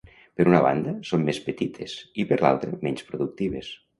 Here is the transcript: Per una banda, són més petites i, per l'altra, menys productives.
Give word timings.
Per 0.37 0.45
una 0.51 0.61
banda, 0.67 0.93
són 1.09 1.25
més 1.27 1.41
petites 1.49 1.95
i, 2.23 2.27
per 2.31 2.41
l'altra, 2.45 2.73
menys 2.89 3.05
productives. 3.13 3.71